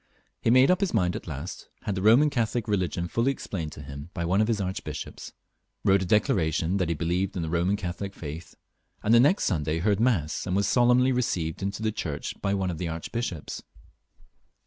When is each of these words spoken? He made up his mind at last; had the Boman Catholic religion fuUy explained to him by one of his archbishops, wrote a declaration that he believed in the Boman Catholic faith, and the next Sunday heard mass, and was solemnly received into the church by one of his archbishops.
He 0.41 0.49
made 0.49 0.71
up 0.71 0.79
his 0.81 0.95
mind 0.95 1.15
at 1.15 1.27
last; 1.27 1.69
had 1.83 1.93
the 1.93 2.01
Boman 2.01 2.31
Catholic 2.31 2.67
religion 2.67 3.07
fuUy 3.07 3.27
explained 3.27 3.71
to 3.73 3.83
him 3.83 4.09
by 4.15 4.25
one 4.25 4.41
of 4.41 4.47
his 4.47 4.59
archbishops, 4.59 5.31
wrote 5.85 6.01
a 6.01 6.05
declaration 6.05 6.77
that 6.77 6.89
he 6.89 6.95
believed 6.95 7.35
in 7.37 7.43
the 7.43 7.47
Boman 7.47 7.77
Catholic 7.77 8.15
faith, 8.15 8.55
and 9.03 9.13
the 9.13 9.19
next 9.19 9.43
Sunday 9.43 9.77
heard 9.77 9.99
mass, 9.99 10.47
and 10.47 10.55
was 10.55 10.67
solemnly 10.67 11.11
received 11.11 11.61
into 11.61 11.83
the 11.83 11.91
church 11.91 12.33
by 12.41 12.55
one 12.55 12.71
of 12.71 12.79
his 12.79 12.89
archbishops. 12.89 13.61